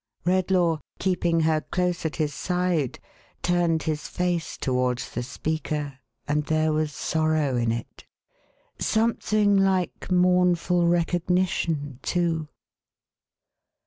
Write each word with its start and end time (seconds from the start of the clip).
'1 0.23 0.33
Redlaw, 0.35 0.79
keeping 0.97 1.41
her 1.41 1.61
close 1.61 2.07
at 2.07 2.15
his 2.15 2.33
side, 2.33 2.97
turned 3.43 3.83
his 3.83 4.07
face 4.07 4.57
towards 4.57 5.11
the 5.11 5.21
speaker, 5.21 5.99
and 6.27 6.45
there 6.45 6.73
was 6.73 6.91
sorrow 6.91 7.55
in 7.55 7.71
it. 7.71 8.07
Some 8.79 9.13
thing 9.17 9.55
like 9.57 10.09
mournful 10.11 10.87
recognition 10.87 11.99
too. 12.01 12.47